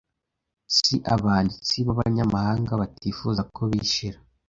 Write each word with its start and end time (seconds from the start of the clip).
Si 0.75 0.95
abanditsi 1.15 1.77
b’abanyamahanga 1.85 2.71
batifuza 2.81 3.41
ko 3.55 3.61
bishira 3.71 4.19